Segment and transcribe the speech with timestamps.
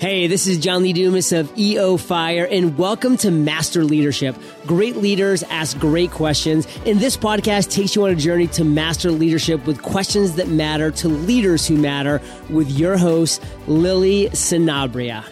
[0.00, 4.34] Hey, this is John Lee Dumas of EO Fire, and welcome to Master Leadership.
[4.64, 9.10] Great leaders ask great questions, and this podcast takes you on a journey to master
[9.10, 12.18] leadership with questions that matter to leaders who matter
[12.48, 15.22] with your host, Lily Sinabria.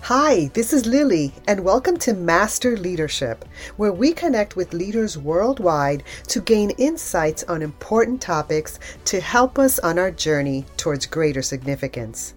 [0.00, 3.44] Hi, this is Lily, and welcome to Master Leadership,
[3.76, 9.78] where we connect with leaders worldwide to gain insights on important topics to help us
[9.78, 12.34] on our journey towards greater significance.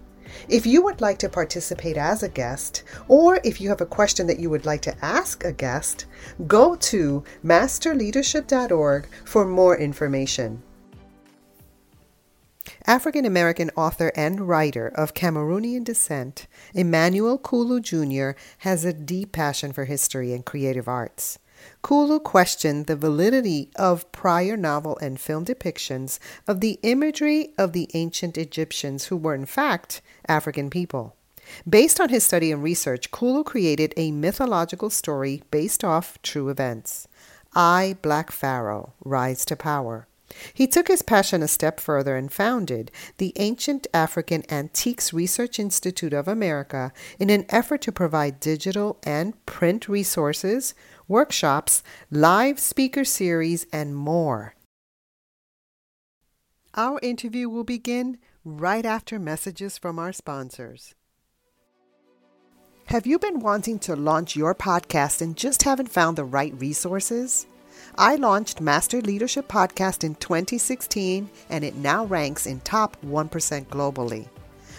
[0.48, 4.26] If you would like to participate as a guest, or if you have a question
[4.26, 6.06] that you would like to ask a guest,
[6.46, 10.62] go to masterleadership.org for more information.
[12.86, 18.38] African American author and writer of Cameroonian descent, Emmanuel Kulu Jr.
[18.58, 21.38] has a deep passion for history and creative arts.
[21.82, 27.88] Kulu questioned the validity of prior novel and film depictions of the imagery of the
[27.94, 31.16] ancient Egyptians, who were in fact African people.
[31.68, 37.08] Based on his study and research, Kulu created a mythological story based off true events.
[37.54, 40.06] I, Black Pharaoh, Rise to Power.
[40.54, 46.12] He took his passion a step further and founded the Ancient African Antiques Research Institute
[46.12, 50.72] of America in an effort to provide digital and print resources,
[51.10, 54.54] workshops, live speaker series, and more.
[56.76, 60.94] Our interview will begin right after messages from our sponsors.
[62.84, 67.48] Have you been wanting to launch your podcast and just haven't found the right resources?
[67.98, 74.28] I launched Master Leadership Podcast in 2016 and it now ranks in top 1% globally.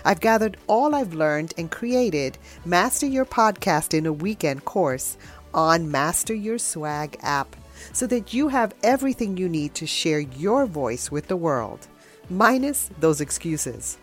[0.04, 5.18] I've gathered all I've learned and created Master Your Podcast in a Weekend course
[5.54, 7.56] on Master Your Swag app
[7.94, 11.88] so that you have everything you need to share your voice with the world,
[12.30, 13.98] minus those excuses.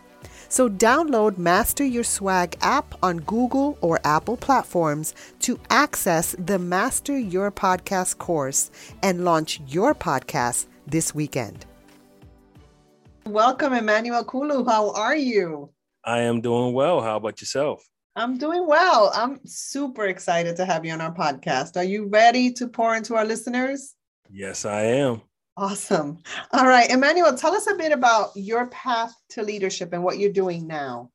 [0.49, 7.17] So download Master Your Swag app on Google or Apple platforms to access the Master
[7.17, 8.71] Your Podcast course
[9.03, 11.65] and launch your podcast this weekend.
[13.27, 14.65] Welcome, Emmanuel Kulu.
[14.65, 15.69] How are you?
[16.03, 17.01] I am doing well.
[17.01, 17.83] How about yourself?
[18.15, 19.11] I'm doing well.
[19.13, 21.77] I'm super excited to have you on our podcast.
[21.77, 23.95] Are you ready to pour into our listeners?
[24.29, 25.21] Yes, I am.
[25.55, 26.17] Awesome.
[26.51, 30.31] All right, Emmanuel, tell us a bit about your path to leadership and what you're
[30.31, 31.11] doing now.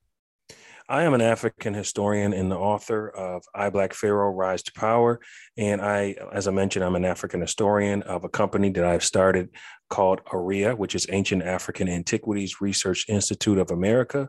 [0.86, 5.20] I am an African historian and the author of I Black Pharaoh Rise to Power.
[5.56, 9.48] And I, as I mentioned, I'm an African historian of a company that I've started
[9.88, 14.28] called ARIA, which is Ancient African Antiquities Research Institute of America.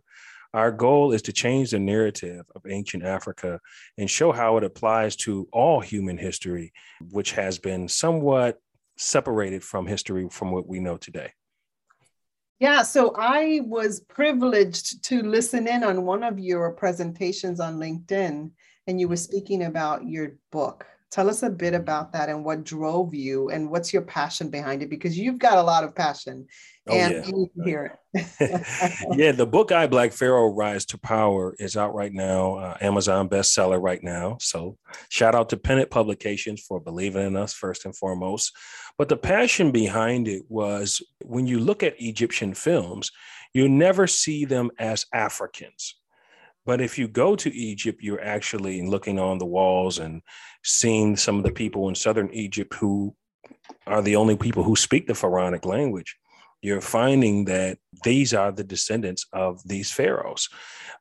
[0.56, 3.60] Our goal is to change the narrative of ancient Africa
[3.98, 6.72] and show how it applies to all human history,
[7.12, 8.58] which has been somewhat
[8.98, 11.34] separated from history from what we know today.
[12.62, 18.50] Yeah, so I was privileged to listen in on one of your presentations on LinkedIn,
[18.88, 20.86] and you were speaking about your book.
[21.16, 24.84] Tell us a bit about that and what drove you and what's your passion behind
[24.84, 26.46] it because you've got a lot of passion
[26.88, 27.26] Oh, and yeah.
[27.26, 28.28] you hear it.
[29.18, 33.28] yeah, the book I Black Pharaoh Rise to Power is out right now, uh, Amazon
[33.28, 34.38] bestseller right now.
[34.40, 34.78] So
[35.10, 38.52] shout out to Pennant Publications for believing in us first and foremost.
[39.00, 43.12] But the passion behind it was when you look at Egyptian films,
[43.52, 45.96] you never see them as Africans.
[46.66, 50.22] But if you go to Egypt, you're actually looking on the walls and
[50.64, 53.16] seeing some of the people in southern Egypt who
[53.86, 56.18] are the only people who speak the Pharaonic language
[56.62, 60.50] you're finding that these are the descendants of these pharaohs.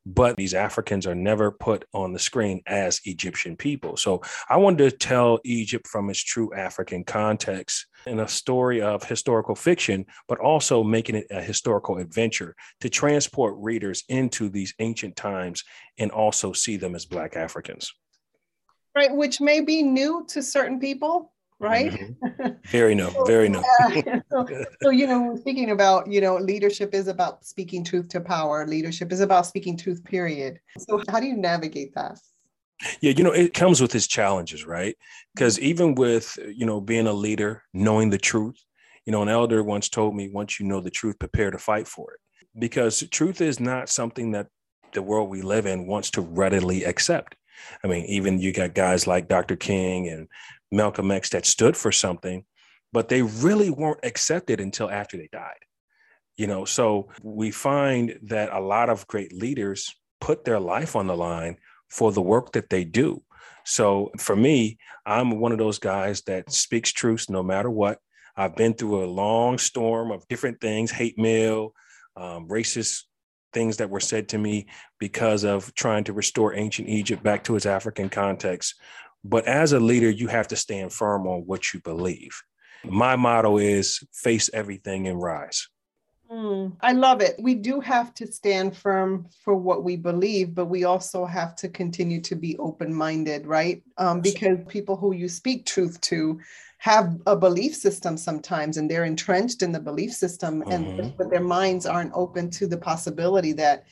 [0.06, 3.96] But these Africans are never put on the screen as Egyptian people.
[3.96, 4.20] So
[4.50, 9.54] I wanted to tell Egypt from its true African context in a story of historical
[9.54, 15.64] fiction, but also making it a historical adventure to transport readers into these ancient times
[15.98, 17.92] and also see them as Black Africans.
[18.94, 21.92] Right, which may be new to certain people right?
[21.92, 22.48] Mm-hmm.
[22.70, 23.62] Very no, so, very no.
[23.94, 24.20] yeah.
[24.30, 24.46] so,
[24.82, 28.66] so, you know, thinking about, you know, leadership is about speaking truth to power.
[28.66, 30.60] Leadership is about speaking truth, period.
[30.78, 32.18] So how do you navigate that?
[33.00, 34.96] Yeah, you know, it comes with its challenges, right?
[35.34, 38.60] Because even with, you know, being a leader, knowing the truth,
[39.06, 41.86] you know, an elder once told me, once you know the truth, prepare to fight
[41.86, 42.20] for it.
[42.58, 44.48] Because truth is not something that
[44.92, 47.36] the world we live in wants to readily accept.
[47.82, 49.56] I mean, even you got guys like Dr.
[49.56, 50.28] King and
[50.74, 52.44] Malcolm X that stood for something,
[52.92, 55.58] but they really weren't accepted until after they died.
[56.36, 61.06] You know, so we find that a lot of great leaders put their life on
[61.06, 63.22] the line for the work that they do.
[63.64, 67.98] So for me, I'm one of those guys that speaks truth no matter what.
[68.36, 71.72] I've been through a long storm of different things, hate mail,
[72.16, 73.02] um, racist
[73.52, 74.66] things that were said to me
[74.98, 78.74] because of trying to restore ancient Egypt back to its African context.
[79.24, 82.42] But as a leader, you have to stand firm on what you believe.
[82.84, 85.66] My motto is face everything and rise.
[86.30, 87.36] Mm, I love it.
[87.38, 91.68] We do have to stand firm for what we believe, but we also have to
[91.68, 93.82] continue to be open minded, right?
[93.98, 96.40] Um, because people who you speak truth to
[96.78, 101.08] have a belief system sometimes and they're entrenched in the belief system and mm-hmm.
[101.16, 103.84] but their minds aren't open to the possibility that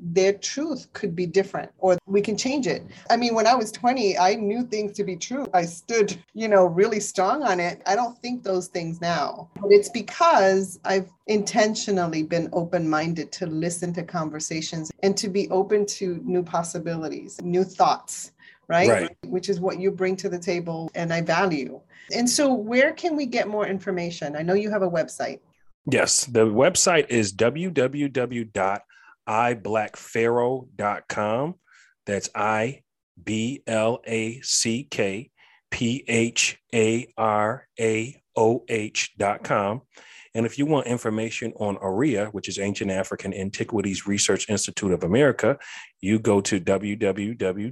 [0.00, 2.82] their truth could be different or we can change it.
[3.10, 5.46] I mean, when I was 20, I knew things to be true.
[5.52, 7.82] I stood, you know, really strong on it.
[7.86, 9.50] I don't think those things now.
[9.60, 15.48] But it's because I've intentionally been open minded to listen to conversations and to be
[15.50, 18.32] open to new possibilities, new thoughts.
[18.68, 18.88] Right?
[18.88, 19.16] right?
[19.26, 21.80] Which is what you bring to the table and I value.
[22.14, 24.36] And so, where can we get more information?
[24.36, 25.40] I know you have a website.
[25.86, 28.80] Yes, the website is www
[29.30, 31.54] iblackpharaoh.com.
[32.06, 32.82] That's I
[33.22, 35.30] B L A C K
[35.70, 39.82] P H A R A O H.com.
[40.34, 45.02] And if you want information on AARIA, which is Ancient African Antiquities Research Institute of
[45.02, 45.58] America,
[46.00, 47.70] you go to www.aaria.org.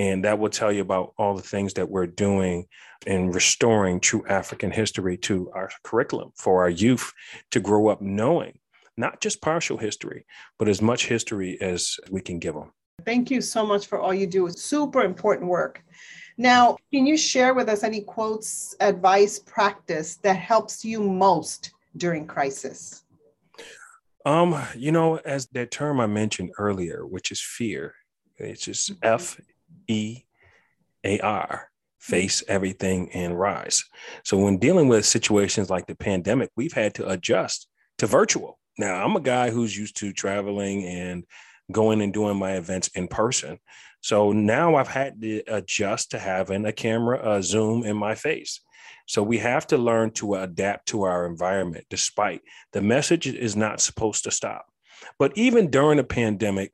[0.00, 2.66] And that will tell you about all the things that we're doing
[3.06, 7.12] in restoring true African history to our curriculum for our youth
[7.50, 8.58] to grow up knowing
[8.96, 10.24] not just partial history,
[10.58, 12.72] but as much history as we can give them.
[13.04, 14.46] Thank you so much for all you do.
[14.46, 15.84] It's super important work.
[16.38, 22.26] Now, can you share with us any quotes, advice, practice that helps you most during
[22.26, 23.04] crisis?
[24.24, 27.94] Um, you know, as that term I mentioned earlier, which is fear,
[28.38, 29.14] it's just mm-hmm.
[29.14, 29.38] F
[29.90, 30.24] E
[31.04, 32.12] A R mm-hmm.
[32.12, 33.84] face everything and rise.
[34.24, 38.58] So when dealing with situations like the pandemic, we've had to adjust to virtual.
[38.78, 41.24] Now, I'm a guy who's used to traveling and
[41.70, 43.58] going and doing my events in person.
[44.00, 48.60] So now I've had to adjust to having a camera, a Zoom in my face.
[49.06, 52.40] So we have to learn to adapt to our environment, despite
[52.72, 54.66] the message is not supposed to stop.
[55.18, 56.72] But even during a pandemic,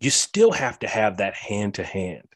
[0.00, 2.26] you still have to have that hand to hand.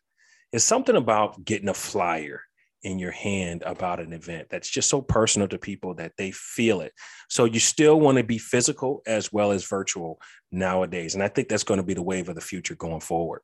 [0.52, 2.42] It's something about getting a flyer
[2.82, 6.80] in your hand about an event that's just so personal to people that they feel
[6.80, 6.92] it.
[7.28, 10.20] So you still want to be physical as well as virtual
[10.52, 11.14] nowadays.
[11.14, 13.42] And I think that's going to be the wave of the future going forward.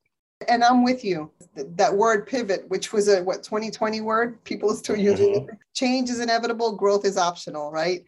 [0.48, 1.30] And I'm with you.
[1.56, 5.48] That word pivot, which was a what 2020 word, people are still using mm-hmm.
[5.48, 5.58] it.
[5.74, 8.04] Change is inevitable, growth is optional, right?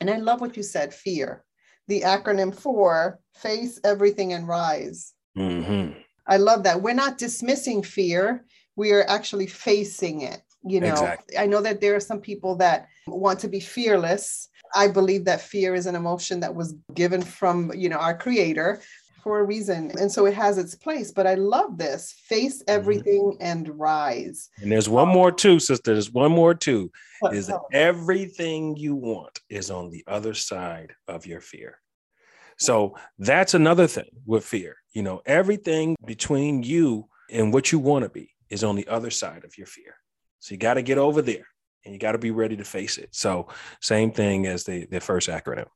[0.00, 1.44] And I love what you said, fear.
[1.88, 5.12] The acronym for face everything and rise.
[5.36, 5.98] Mm-hmm.
[6.26, 6.82] I love that.
[6.82, 8.44] We're not dismissing fear,
[8.76, 10.42] we are actually facing it.
[10.64, 11.38] You know, exactly.
[11.38, 14.48] I know that there are some people that want to be fearless.
[14.74, 18.80] I believe that fear is an emotion that was given from, you know, our creator
[19.22, 19.92] for a reason.
[19.98, 21.10] And so it has its place.
[21.10, 22.70] But I love this face mm-hmm.
[22.70, 23.42] everything mm-hmm.
[23.42, 24.50] and rise.
[24.60, 25.92] And there's one more too, sister.
[25.92, 26.90] There's one more too.
[27.32, 31.78] Is that everything you want is on the other side of your fear.
[32.62, 34.76] So that's another thing with fear.
[34.92, 39.10] You know, everything between you and what you want to be is on the other
[39.10, 39.96] side of your fear.
[40.38, 41.46] So you got to get over there
[41.84, 43.08] and you got to be ready to face it.
[43.12, 43.48] So
[43.80, 45.66] same thing as the, the first acronym.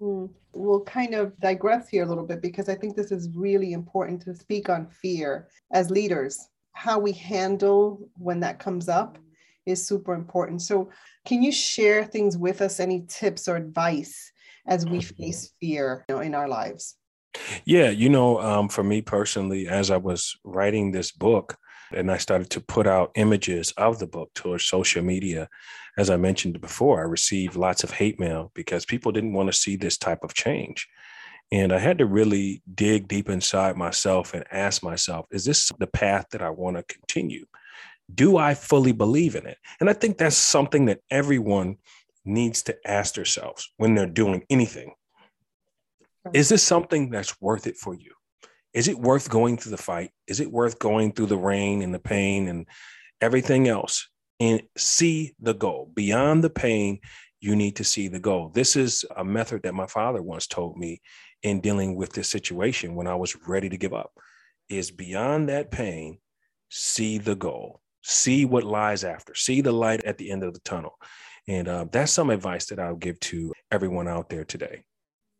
[0.00, 0.30] Mm.
[0.54, 4.22] We'll kind of digress here a little bit because I think this is really important
[4.22, 6.48] to speak on fear as leaders.
[6.72, 9.18] How we handle when that comes up
[9.66, 10.62] is super important.
[10.62, 10.90] So,
[11.24, 12.80] can you share things with us?
[12.80, 14.31] Any tips or advice
[14.66, 15.22] as we mm-hmm.
[15.22, 16.96] face fear you know, in our lives?
[17.64, 21.56] Yeah, you know, um, for me personally, as I was writing this book
[21.94, 25.48] and I started to put out images of the book towards social media,
[25.98, 29.58] as I mentioned before, I received lots of hate mail because people didn't want to
[29.58, 30.88] see this type of change.
[31.50, 35.86] And I had to really dig deep inside myself and ask myself, is this the
[35.86, 37.44] path that I want to continue?
[38.12, 39.58] Do I fully believe in it?
[39.78, 41.76] And I think that's something that everyone
[42.24, 44.92] needs to ask themselves when they're doing anything
[46.32, 48.12] is this something that's worth it for you?
[48.72, 50.12] Is it worth going through the fight?
[50.28, 52.66] Is it worth going through the rain and the pain and
[53.20, 55.90] everything else and see the goal?
[55.92, 57.00] Beyond the pain
[57.40, 58.50] you need to see the goal.
[58.54, 61.02] This is a method that my father once told me
[61.42, 64.12] in dealing with this situation when i was ready to give up
[64.68, 66.18] is beyond that pain
[66.72, 67.80] see the goal.
[68.04, 70.98] See what lies after, see the light at the end of the tunnel.
[71.48, 74.84] And uh, that's some advice that I'll give to everyone out there today.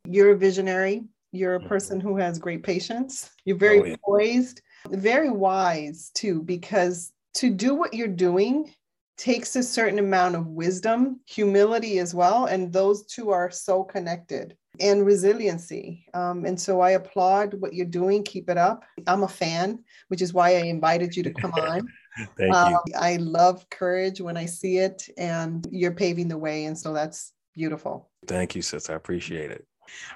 [0.09, 1.04] You're a visionary.
[1.32, 1.68] You're a mm-hmm.
[1.68, 3.30] person who has great patience.
[3.44, 3.97] You're very oh, yeah.
[4.04, 8.73] poised, very wise too, because to do what you're doing
[9.16, 12.47] takes a certain amount of wisdom, humility as well.
[12.47, 16.06] And those two are so connected and resiliency.
[16.14, 18.25] Um, and so I applaud what you're doing.
[18.25, 18.85] Keep it up.
[19.06, 21.88] I'm a fan, which is why I invited you to come on.
[22.37, 22.95] Thank um, you.
[22.99, 26.66] I love courage when I see it, and you're paving the way.
[26.66, 28.11] And so that's beautiful.
[28.26, 28.90] Thank you, sis.
[28.90, 29.66] I appreciate it.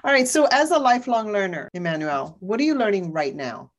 [0.03, 0.27] All right.
[0.27, 3.71] So, as a lifelong learner, Emmanuel, what are you learning right now?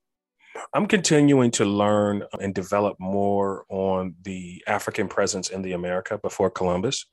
[0.74, 6.50] I'm continuing to learn and develop more on the African presence in the America before
[6.50, 7.06] Columbus.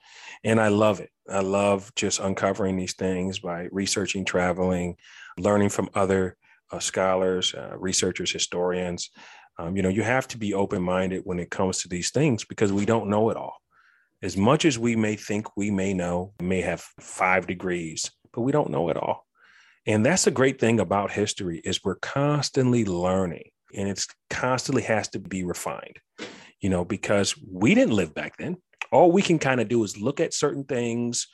[0.43, 1.12] And I love it.
[1.29, 4.95] I love just uncovering these things by researching, traveling,
[5.38, 6.38] learning from other
[6.71, 9.12] uh, scholars, uh, researchers, historians.
[9.57, 12.43] Um, you know, you have to be open minded when it comes to these things
[12.43, 13.55] because we don't know it all.
[14.21, 18.51] As much as we may think we may know, may have five degrees, but we
[18.51, 19.25] don't know it all.
[19.85, 25.09] And that's the great thing about history is we're constantly learning and it's constantly has
[25.09, 26.00] to be refined,
[26.59, 28.57] you know, because we didn't live back then.
[28.91, 31.27] All we can kind of do is look at certain things,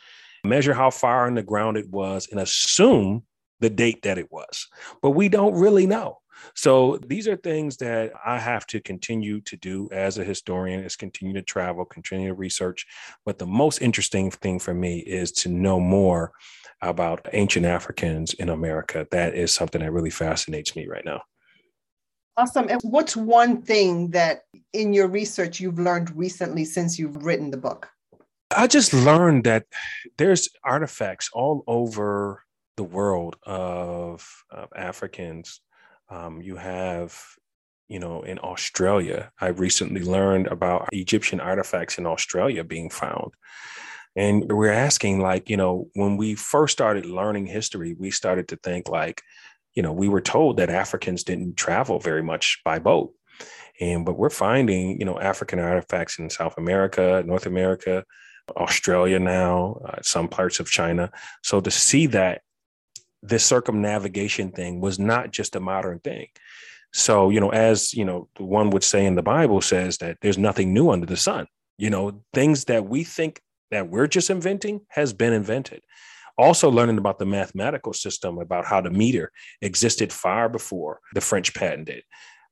[0.44, 3.24] measure how far in the ground it was, and assume
[3.60, 4.68] the date that it was.
[5.01, 6.21] But we don't really know.
[6.56, 10.96] So these are things that I have to continue to do as a historian is
[10.96, 12.86] continue to travel, continue to research.
[13.26, 16.32] But the most interesting thing for me is to know more
[16.82, 19.08] about ancient Africans in America.
[19.12, 21.22] That is something that really fascinates me right now.
[22.38, 22.70] Awesome.
[22.70, 24.44] And what's one thing that
[24.74, 27.90] in your research you've learned recently since you've written the book?
[28.56, 29.66] I just learned that
[30.18, 32.44] there's artifacts all over
[32.78, 35.62] the world of, of Africans.
[36.12, 37.18] Um, you have,
[37.88, 43.32] you know, in Australia, I recently learned about Egyptian artifacts in Australia being found.
[44.15, 48.58] And we're asking, like, you know, when we first started learning history, we started to
[48.58, 49.22] think, like,
[49.74, 53.13] you know, we were told that Africans didn't travel very much by boat.
[53.80, 58.03] And but we're finding, you know, African artifacts in South America, North America,
[58.58, 61.10] Australia now, uh, some parts of China.
[61.41, 62.41] So to see that
[63.24, 66.28] this circumnavigation thing was not just a modern thing.
[66.94, 70.38] So, you know, as you know, one would say in the Bible says that there's
[70.38, 71.48] nothing new under the sun.
[71.78, 75.82] You know, things that we think that we're just inventing has been invented.
[76.38, 81.54] Also, learning about the mathematical system, about how the meter existed far before the French
[81.54, 82.04] patented.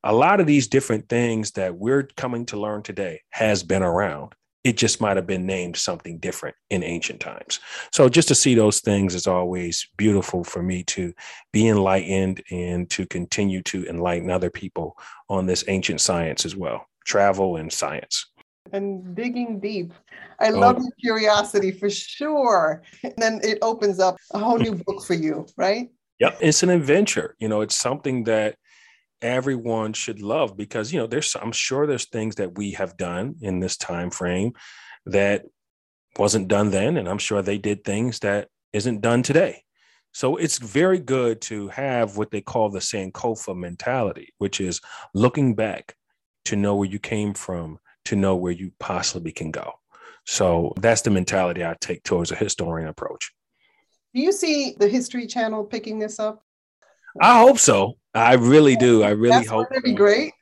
[0.03, 4.33] A lot of these different things that we're coming to learn today has been around.
[4.63, 7.59] It just might have been named something different in ancient times.
[7.93, 11.13] So, just to see those things is always beautiful for me to
[11.53, 14.97] be enlightened and to continue to enlighten other people
[15.29, 18.27] on this ancient science as well travel and science
[18.73, 19.93] and digging deep.
[20.39, 20.59] I oh.
[20.59, 20.81] love oh.
[20.81, 22.81] your curiosity for sure.
[23.03, 25.89] And then it opens up a whole new book for you, right?
[26.19, 26.37] Yep.
[26.41, 27.35] It's an adventure.
[27.39, 28.55] You know, it's something that
[29.21, 33.35] everyone should love because, you know, there's I'm sure there's things that we have done
[33.41, 34.53] in this time frame
[35.05, 35.45] that
[36.17, 36.97] wasn't done then.
[36.97, 39.63] And I'm sure they did things that isn't done today.
[40.11, 44.81] So it's very good to have what they call the Sankofa mentality, which is
[45.13, 45.95] looking back
[46.45, 49.73] to know where you came from, to know where you possibly can go.
[50.25, 53.31] So that's the mentality I take towards a historian approach.
[54.15, 56.43] Do you see the History Channel picking this up?
[57.21, 57.98] I hope so.
[58.13, 59.03] I really do.
[59.03, 59.69] I really that's hope.
[59.69, 60.33] That'd be great.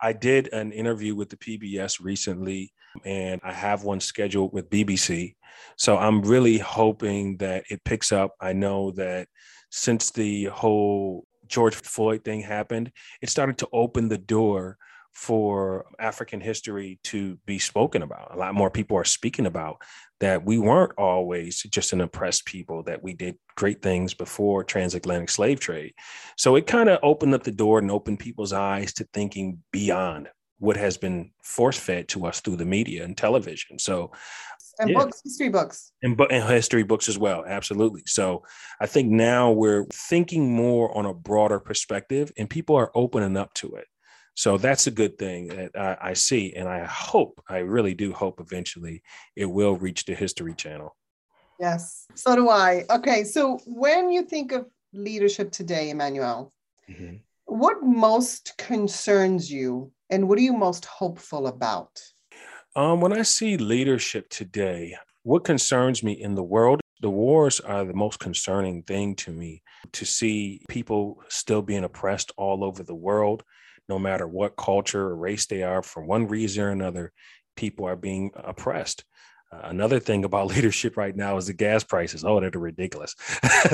[0.00, 2.72] I did an interview with the PBS recently,
[3.04, 5.34] and I have one scheduled with BBC.
[5.76, 8.34] So I'm really hoping that it picks up.
[8.40, 9.28] I know that
[9.70, 14.76] since the whole George Floyd thing happened, it started to open the door
[15.18, 18.32] for African history to be spoken about.
[18.32, 19.82] A lot more people are speaking about
[20.20, 25.28] that we weren't always just an oppressed people, that we did great things before transatlantic
[25.28, 25.92] slave trade.
[26.36, 30.28] So it kind of opened up the door and opened people's eyes to thinking beyond
[30.60, 33.80] what has been force fed to us through the media and television.
[33.80, 34.12] So
[34.78, 34.98] and yeah.
[34.98, 35.90] books, history books.
[36.00, 37.44] And, and history books as well.
[37.44, 38.02] Absolutely.
[38.06, 38.44] So
[38.80, 43.52] I think now we're thinking more on a broader perspective and people are opening up
[43.54, 43.88] to it.
[44.38, 46.52] So that's a good thing that I, I, see.
[46.54, 49.02] And I hope, I really do hope eventually
[49.34, 50.94] it will reach the History Channel.
[51.58, 52.84] Yes, so do I.
[52.88, 56.52] Okay, so when you think of leadership today, Emmanuel,
[56.88, 57.16] mm-hmm.
[57.46, 62.00] what most concerns you and what are you most hopeful about?
[62.76, 67.84] Um, when I see leadership today, what concerns me in the world, the wars are
[67.84, 69.64] the most concerning thing to me
[69.94, 73.42] to see people still being oppressed all over the world
[73.88, 77.12] no matter what culture or race they are, for one reason or another,
[77.56, 79.04] people are being oppressed.
[79.50, 82.24] Uh, another thing about leadership right now is the gas prices.
[82.24, 83.14] Oh, they're ridiculous.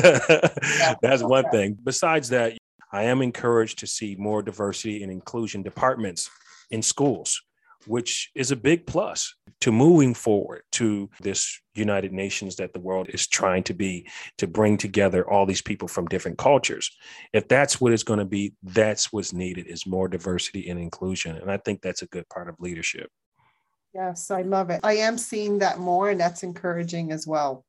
[1.03, 1.79] That's one thing.
[1.83, 2.55] Besides that,
[2.93, 6.31] I am encouraged to see more diversity and inclusion departments
[6.71, 7.43] in schools,
[7.87, 13.09] which is a big plus to moving forward to this United Nations that the world
[13.09, 14.07] is trying to be
[14.39, 16.91] to bring together all these people from different cultures.
[17.33, 21.37] If that's what it's going to be, that's what's needed is more diversity and inclusion.
[21.37, 23.11] And I think that's a good part of leadership.
[23.95, 24.81] Yes, I love it.
[24.83, 27.65] I am seeing that more, and that's encouraging as well.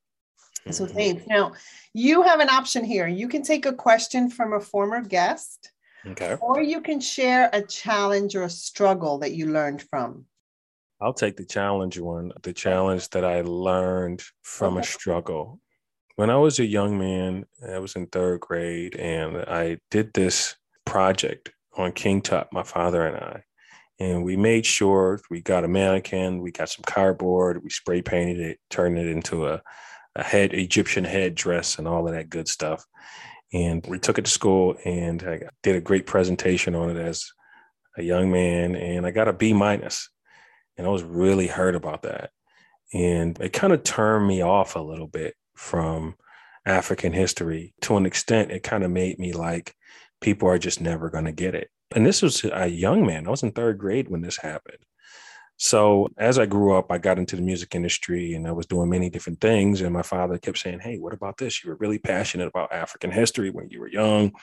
[0.72, 0.96] So mm-hmm.
[0.96, 1.28] thanks.
[1.28, 1.54] Now,
[1.94, 3.08] you have an option here.
[3.08, 5.72] You can take a question from a former guest,
[6.08, 10.26] okay, or you can share a challenge or a struggle that you learned from.
[11.02, 12.32] I'll take the challenge one.
[12.44, 14.82] The challenge that I learned from okay.
[14.82, 15.60] a struggle.
[16.16, 20.56] When I was a young man, I was in third grade, and I did this
[20.86, 23.44] project on King Tut, my father and I
[24.00, 28.40] and we made sure we got a mannequin, we got some cardboard, we spray painted
[28.40, 29.62] it, turned it into a,
[30.16, 32.84] a head Egyptian head dress and all of that good stuff.
[33.54, 37.32] And we took it to school and I did a great presentation on it as
[37.98, 38.76] a young man.
[38.76, 40.10] And I got a B minus.
[40.78, 42.32] And I was really hurt about that.
[42.94, 46.16] And it kind of turned me off a little bit from
[46.66, 47.74] African history.
[47.82, 49.74] To an extent, it kind of made me like,
[50.22, 51.70] people are just never going to get it.
[51.96, 53.28] And this was a young man.
[53.28, 54.80] I was in third grade when this happened.
[55.58, 58.90] So as I grew up, I got into the music industry and I was doing
[58.90, 59.82] many different things.
[59.82, 61.64] And my father kept saying, Hey, what about this?
[61.64, 64.34] You were really passionate about African history when you were young.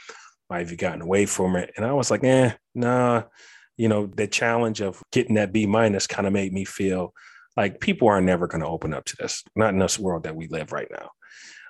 [0.49, 1.73] Why have you gotten away from it?
[1.77, 3.25] And I was like, eh, nah.
[3.77, 7.15] You know, the challenge of getting that B minus kind of made me feel
[7.57, 10.37] like people are never going to open up to this, not in this world that
[10.37, 11.11] we live right now.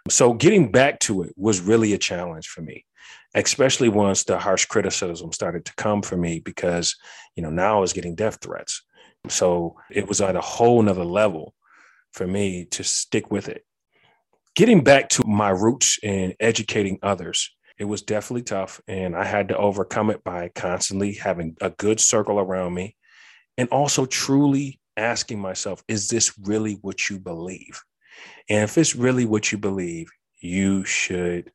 [0.08, 2.84] So getting back to it was really a challenge for me
[3.34, 6.96] especially once the harsh criticism started to come for me because,
[7.36, 8.82] you know, now I was getting death threats.
[9.28, 11.54] So it was at a whole nother level
[12.12, 13.64] for me to stick with it.
[14.54, 18.80] Getting back to my roots in educating others, it was definitely tough.
[18.86, 22.96] And I had to overcome it by constantly having a good circle around me
[23.56, 27.80] and also truly asking myself, is this really what you believe?
[28.48, 30.08] And if it's really what you believe,
[30.40, 31.50] you should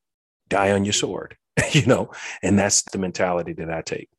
[0.50, 1.36] die on your sword.
[1.72, 4.10] you know, and that's the mentality that I take.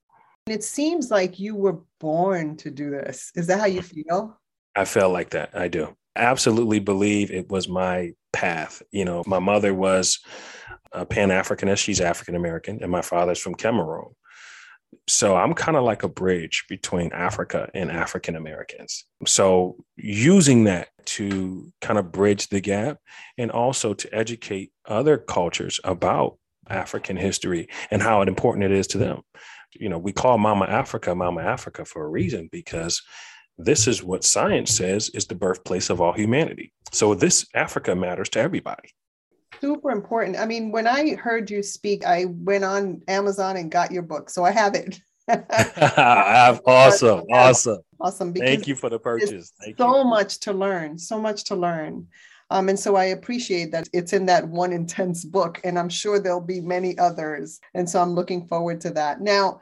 [0.51, 3.31] It seems like you were born to do this.
[3.35, 4.39] Is that how you feel?
[4.75, 5.51] I felt like that.
[5.55, 5.97] I do.
[6.17, 8.83] Absolutely believe it was my path.
[8.91, 10.21] You know, my mother was
[10.93, 11.79] a Pan Africanist.
[11.79, 14.15] She's African American, and my father's from Cameroon.
[15.07, 19.05] So I'm kind of like a bridge between Africa and African Americans.
[19.27, 22.99] So using that to kind of bridge the gap
[23.37, 28.99] and also to educate other cultures about African history and how important it is to
[28.99, 29.23] them.
[29.73, 32.15] You know, we call Mama Africa Mama Africa for a hmm.
[32.15, 33.03] reason because
[33.59, 36.73] this is what science says is the birthplace of all humanity.
[36.93, 38.91] So this Africa matters to everybody.
[39.61, 40.39] Super important.
[40.39, 44.31] I mean, when I heard you speak, I went on Amazon and got your book.
[44.31, 45.01] So I have it.
[45.31, 47.23] Ah, awesome.
[47.31, 47.81] Awesome.
[48.01, 48.33] Awesome.
[48.33, 49.53] Thank you for the purchase.
[49.63, 50.05] Thank so you.
[50.05, 50.97] much to learn.
[50.99, 52.07] So much to learn.
[52.51, 56.19] Um, and so I appreciate that it's in that one intense book, and I'm sure
[56.19, 57.61] there'll be many others.
[57.75, 59.21] And so I'm looking forward to that.
[59.21, 59.61] Now,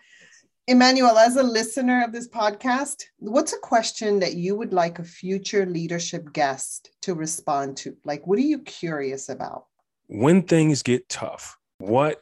[0.69, 5.05] Emmanuel, as a listener of this podcast, what's a question that you would like a
[5.05, 7.97] future leadership guest to respond to?
[8.05, 9.67] Like, what are you curious about?
[10.09, 12.21] When things get tough, what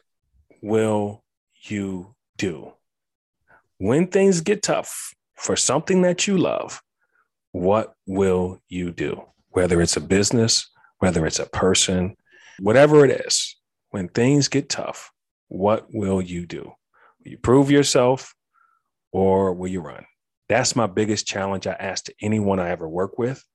[0.61, 1.23] will
[1.63, 2.73] you do?
[3.77, 6.81] When things get tough for something that you love,
[7.51, 9.23] what will you do?
[9.55, 12.17] Whether it's a business, whether it's a person,
[12.59, 13.55] whatever it is,
[13.91, 15.11] when things get tough,
[15.47, 16.63] what will you do?
[17.23, 18.35] Will you prove yourself
[19.13, 20.05] or will you run?
[20.49, 23.45] That's my biggest challenge I ask to anyone I ever work with.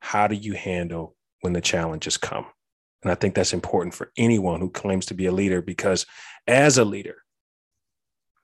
[0.00, 2.46] How do you handle when the challenges come?
[3.02, 6.06] And I think that's important for anyone who claims to be a leader because
[6.46, 7.16] as a leader,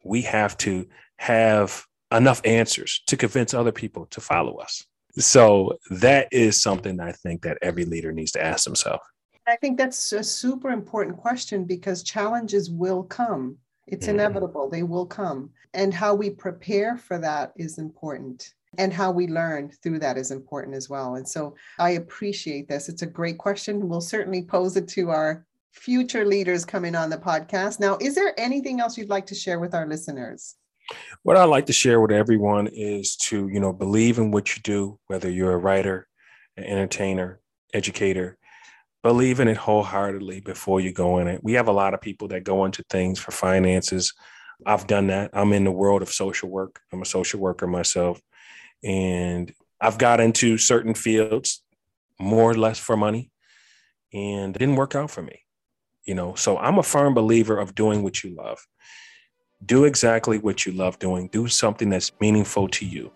[0.05, 4.85] we have to have enough answers to convince other people to follow us.
[5.19, 9.03] So that is something I think that every leader needs to ask themselves.
[9.47, 13.57] I think that's a super important question because challenges will come.
[13.87, 14.15] It's mm-hmm.
[14.15, 15.51] inevitable, they will come.
[15.75, 18.55] And how we prepare for that is important.
[18.79, 21.17] And how we learn through that is important as well.
[21.17, 22.89] And so I appreciate this.
[22.89, 23.89] It's a great question.
[23.89, 27.81] We'll certainly pose it to our future leaders coming on the podcast.
[27.81, 30.57] Now, is there anything else you'd like to share with our listeners?
[31.23, 34.63] What I like to share with everyone is to, you know, believe in what you
[34.63, 36.09] do, whether you're a writer,
[36.57, 37.41] an entertainer,
[37.73, 38.39] educator,
[39.03, 41.43] believe in it wholeheartedly before you go in it.
[41.43, 44.13] We have a lot of people that go into things for finances,
[44.67, 45.31] I've done that.
[45.33, 46.81] I'm in the world of social work.
[46.93, 48.21] I'm a social worker myself.
[48.83, 51.63] And I've got into certain fields
[52.21, 53.31] more or less for money
[54.13, 55.41] and it didn't work out for me.
[56.05, 58.65] You know, so I'm a firm believer of doing what you love.
[59.67, 61.29] Do exactly what you love doing.
[61.29, 63.13] Do something that's meaningful to you.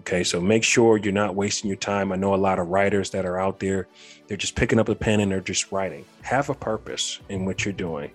[0.00, 2.12] Okay, so make sure you're not wasting your time.
[2.12, 3.88] I know a lot of writers that are out there,
[4.26, 6.04] they're just picking up a pen and they're just writing.
[6.22, 8.10] Have a purpose in what you're doing.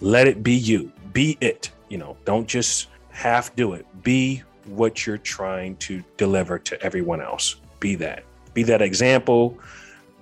[0.00, 1.70] Let it be you, be it.
[1.88, 3.86] You know, don't just half do it.
[4.02, 7.56] Be what you're trying to deliver to everyone else.
[7.80, 8.24] Be that.
[8.52, 9.58] Be that example,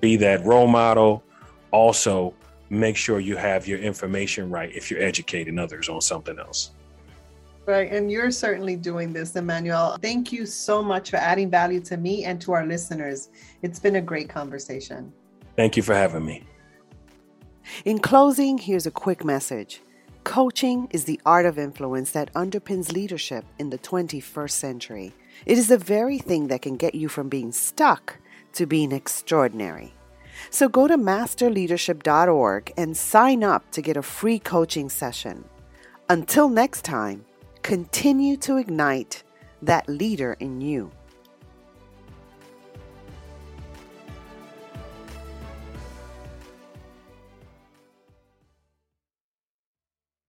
[0.01, 1.25] be that role model.
[1.73, 2.35] Also,
[2.79, 6.73] make sure you have your information right if you're educating others on something else.
[7.67, 7.91] Right.
[7.91, 9.97] And you're certainly doing this, Emmanuel.
[10.03, 13.31] Thank you so much for adding value to me and to our listeners.
[13.63, 15.13] It's been a great conversation.
[15.57, 16.45] Thank you for having me.
[17.87, 19.81] In closing, here's a quick message
[20.25, 25.15] Coaching is the art of influence that underpins leadership in the 21st century.
[25.45, 28.19] It is the very thing that can get you from being stuck
[28.55, 29.93] to being extraordinary.
[30.51, 35.45] So go to masterleadership.org and sign up to get a free coaching session.
[36.09, 37.25] Until next time,
[37.63, 39.23] continue to ignite
[39.63, 40.91] that leader in you.